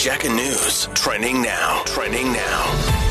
[0.00, 0.88] Jacket News.
[0.94, 1.82] Trending now.
[1.84, 3.09] Trending now.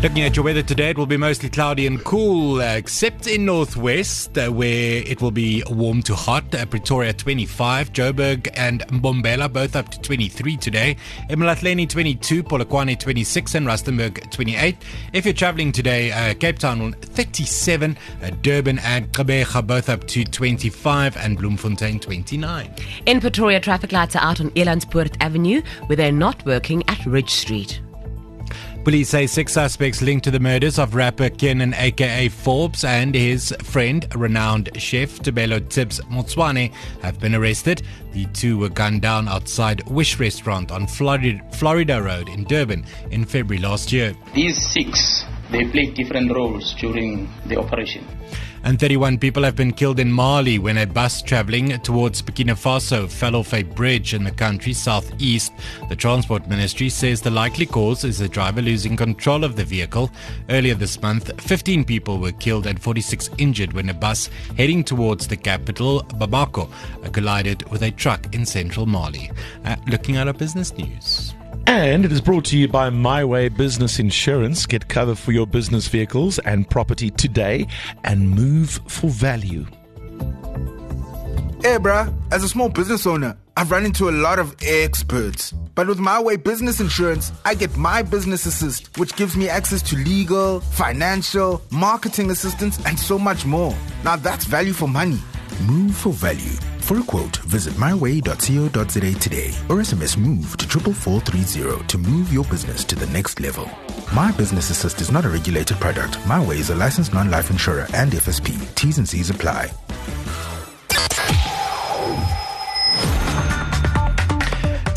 [0.00, 3.44] Looking at your weather today, it will be mostly cloudy and cool, uh, except in
[3.44, 6.54] northwest, uh, where it will be warm to hot.
[6.54, 10.96] Uh, Pretoria 25, Joburg and Mbombela both up to 23 today.
[11.30, 14.76] Emalahleni 22, Polokwane 26, and Rustenburg 28.
[15.14, 20.22] If you're traveling today, uh, Cape Town 37, uh, Durban and Gqeberha both up to
[20.22, 22.72] 25, and Bloemfontein 29.
[23.06, 27.30] In Pretoria, traffic lights are out on Elandspoort Avenue, where they're not working at Ridge
[27.30, 27.80] Street.
[28.88, 33.54] Police say six suspects linked to the murders of rapper Kiernan aka Forbes and his
[33.62, 37.82] friend, renowned chef Tebello Tibz Motsoane, have been arrested.
[38.12, 43.26] The two were gunned down outside Wish Restaurant on Florida, Florida Road in Durban in
[43.26, 44.16] February last year.
[44.32, 48.06] These six, they played different roles during the operation
[48.64, 53.10] and 31 people have been killed in Mali when a bus traveling towards Burkina Faso
[53.10, 55.52] fell off a bridge in the country's southeast.
[55.88, 60.10] The Transport Ministry says the likely cause is the driver losing control of the vehicle.
[60.48, 65.28] Earlier this month, 15 people were killed and 46 injured when a bus heading towards
[65.28, 66.70] the capital, Bamako,
[67.12, 69.30] collided with a truck in central Mali.
[69.64, 71.34] Uh, looking at our business news.
[71.68, 74.64] And it is brought to you by MyWay Business Insurance.
[74.64, 77.66] Get cover for your business vehicles and property today
[78.04, 79.66] and move for value.
[81.60, 85.52] Hey, bruh, as a small business owner, I've run into a lot of experts.
[85.74, 89.96] But with MyWay Business Insurance, I get My Business Assist, which gives me access to
[89.96, 93.76] legal, financial, marketing assistance, and so much more.
[94.04, 95.20] Now that's value for money.
[95.66, 96.56] Move for value.
[96.88, 102.82] For a quote, visit myway.co.za today or SMS MOVE to 44430 to move your business
[102.84, 103.68] to the next level.
[104.14, 106.14] My Business Assist is not a regulated product.
[106.20, 108.74] MyWay is a licensed non-life insurer and FSP.
[108.74, 109.70] T's and C's apply.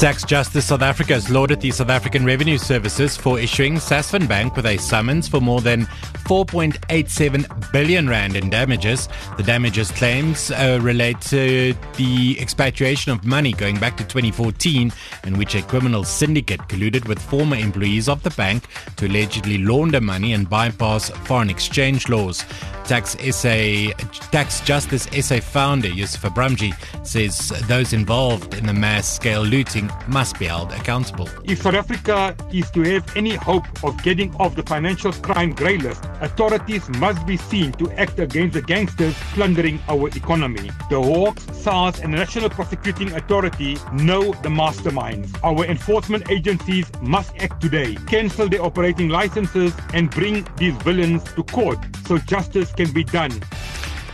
[0.01, 4.55] Tax Justice South Africa has lauded the South African Revenue Services for issuing Sasfin Bank
[4.55, 5.85] with a summons for more than
[6.25, 9.07] 4.87 billion rand in damages.
[9.37, 14.91] The damages claims uh, relate to the expatriation of money going back to 2014,
[15.25, 18.63] in which a criminal syndicate colluded with former employees of the bank
[18.95, 22.43] to allegedly launder money and bypass foreign exchange laws.
[22.85, 23.91] Tax SA,
[24.31, 26.73] Tax Justice SA founder Yusuf Abramjee
[27.05, 31.29] says those involved in the mass scale looting must be held accountable.
[31.43, 35.77] If South Africa is to have any hope of getting off the financial crime grey
[35.77, 40.69] list, authorities must be seen to act against the gangsters plundering our economy.
[40.89, 45.37] The Hawks, SARS, and the National Prosecuting Authority know the masterminds.
[45.43, 51.43] Our enforcement agencies must act today, cancel their operating licenses, and bring these villains to
[51.43, 53.31] court so justice can be done.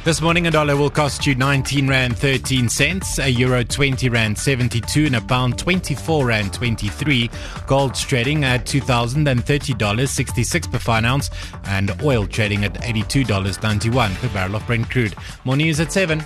[0.07, 4.37] This morning, a dollar will cost you 19 Rand 13 cents, a euro 20 Rand
[4.37, 7.29] 72, and a pound 24 Rand 23.
[7.65, 11.29] Gold's trading at $2,030, 66 per fine ounce,
[11.65, 15.13] and oil trading at $82.91 per barrel of Brent crude.
[15.43, 16.23] More news at 7.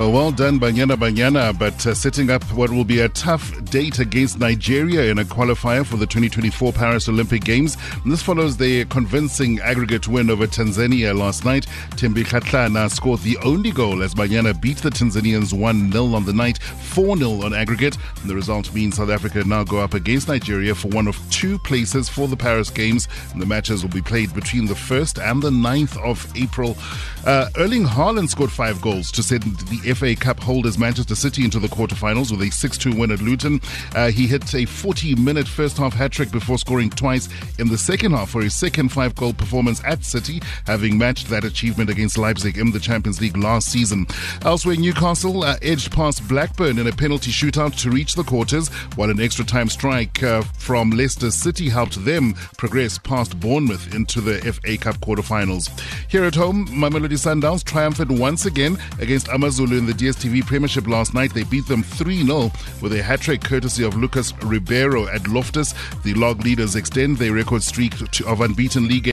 [0.00, 3.98] Well, well done, Banyana Banyana, but uh, setting up what will be a tough date
[3.98, 7.76] against Nigeria in a qualifier for the 2024 Paris Olympic Games.
[8.02, 11.66] And this follows their convincing aggregate win over Tanzania last night.
[11.96, 16.32] Thembi Kgatlana scored the only goal as Banyana beat the Tanzanians 1 0 on the
[16.32, 17.98] night, 4 0 on aggregate.
[18.22, 21.58] And the result means South Africa now go up against Nigeria for one of two
[21.58, 23.06] places for the Paris Games.
[23.34, 26.78] And the matches will be played between the 1st and the 9th of April.
[27.26, 31.58] Uh, Erling Haaland scored five goals to send the FA Cup holders Manchester City into
[31.58, 33.60] the quarterfinals with a 6 2 win at Luton.
[33.94, 37.28] Uh, he hit a 40 minute first half hat trick before scoring twice
[37.58, 41.44] in the second half for his second five goal performance at City, having matched that
[41.44, 44.06] achievement against Leipzig in the Champions League last season.
[44.42, 49.10] Elsewhere, Newcastle uh, edged past Blackburn in a penalty shootout to reach the quarters, while
[49.10, 54.38] an extra time strike uh, from Leicester City helped them progress past Bournemouth into the
[54.52, 55.68] FA Cup quarterfinals.
[56.08, 61.14] Here at home, Mamelodi Sundowns triumphant once again against Amazulu in the DSTV Premiership last
[61.14, 61.32] night.
[61.32, 65.74] They beat them 3 0 with a hat trick courtesy of Lucas Ribeiro at Loftus.
[66.04, 67.94] The log leaders extend their record streak
[68.26, 69.08] of unbeaten league